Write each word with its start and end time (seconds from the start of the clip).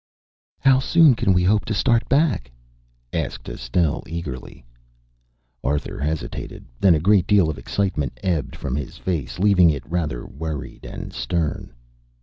"How 0.57 0.79
soon 0.79 1.13
can 1.13 1.31
we 1.31 1.43
hope 1.43 1.63
to 1.65 1.75
start 1.75 2.09
back?" 2.09 2.49
asked 3.13 3.47
Estelle 3.47 4.01
eagerly. 4.07 4.65
Arthur 5.63 5.99
hesitated, 5.99 6.65
then 6.79 6.95
a 6.95 6.99
great 6.99 7.27
deal 7.27 7.51
of 7.51 7.57
the 7.57 7.61
excitement 7.61 8.19
ebbed 8.23 8.55
from 8.55 8.75
his 8.75 8.97
face, 8.97 9.37
leaving 9.37 9.69
it 9.69 9.85
rather 9.87 10.25
worried 10.25 10.85
and 10.87 11.13
stern. 11.13 11.71